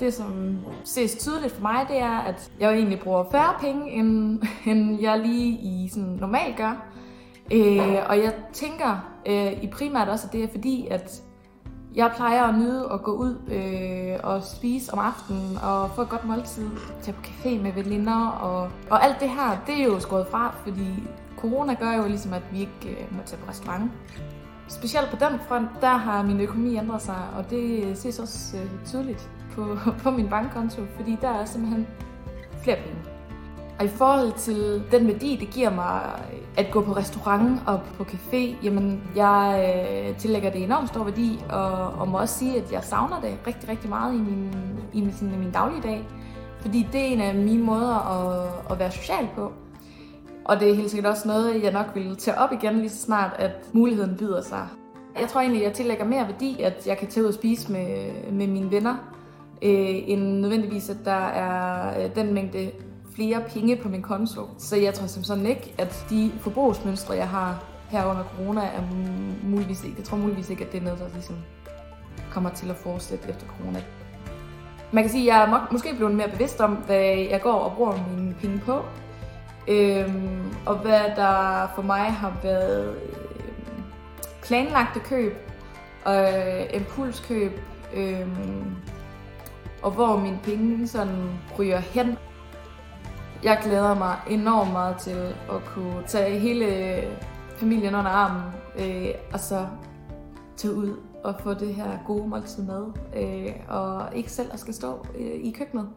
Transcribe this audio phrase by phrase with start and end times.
[0.00, 3.90] det, som ses tydeligt for mig, det er, at jeg jo egentlig bruger færre penge,
[3.90, 6.86] end, end jeg lige i sådan normalt gør.
[7.52, 11.22] Øh, og jeg tænker øh, i primært også, at det er fordi, at
[11.94, 16.08] jeg plejer at nyde at gå ud øh, og spise om aftenen og få et
[16.08, 16.70] godt måltid,
[17.02, 20.54] tage på café med veninder og, og alt det her, det er jo skåret fra,
[20.64, 20.86] fordi
[21.36, 23.90] corona gør jo ligesom, at vi ikke øh, må tage på restaurant.
[24.68, 28.70] Specielt på den front, der har min økonomi ændret sig, og det ses også øh,
[28.86, 31.86] tydeligt på, på min bankkonto, fordi der er simpelthen
[32.62, 32.98] flere penge.
[33.78, 36.00] Og i forhold til den værdi, det giver mig
[36.56, 39.72] at gå på restaurant og på café, jamen jeg
[40.08, 43.38] øh, tillægger det enormt stor værdi, og, og må også sige, at jeg savner det
[43.46, 44.54] rigtig, rigtig meget i min,
[44.92, 46.08] i min, sådan, i min dagligdag.
[46.60, 49.52] Fordi det er en af mine måder at, at være social på.
[50.44, 53.02] Og det er helt sikkert også noget, jeg nok vil tage op igen lige så
[53.02, 54.68] snart, at muligheden byder sig.
[55.20, 58.12] Jeg tror egentlig, jeg tillægger mere værdi, at jeg kan tage ud og spise med,
[58.32, 58.96] med mine venner,
[59.62, 62.70] øh, end nødvendigvis, at der er øh, den mængde
[63.14, 64.48] flere penge på min konto.
[64.58, 68.82] Så jeg tror som sådan ikke, at de forbrugsmønstre, jeg har her under corona, er
[69.42, 69.96] muligvis ikke.
[69.98, 71.36] Jeg tror muligvis ikke, at det er noget, der ligesom
[72.32, 73.82] kommer til at fortsætte efter corona.
[74.92, 77.76] Man kan sige, at jeg er måske blevet mere bevidst om, hvad jeg går og
[77.76, 78.82] bruger mine penge på.
[79.68, 83.82] Øhm, og hvad der for mig har været øhm,
[84.42, 85.36] planlagte køb
[86.04, 87.60] og øh, impulskøb.
[87.94, 88.76] øhm,
[89.82, 92.16] og hvor mine penge sådan ryger hen.
[93.42, 96.66] Jeg glæder mig enormt meget til at kunne tage hele
[97.56, 98.42] familien under armen,
[98.78, 99.66] øh, og så
[100.56, 104.74] tage ud og få det her gode måltid med, øh, og ikke selv at skal
[104.74, 105.88] stå øh, i køkkenet.